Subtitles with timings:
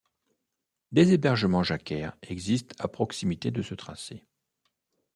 [0.91, 4.25] Des hébergements jacquaires existent à proximité de ce tracé.